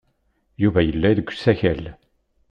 Yuba 0.61 0.79
yella 0.87 1.09
deg 1.17 1.27
usakal. 1.33 1.83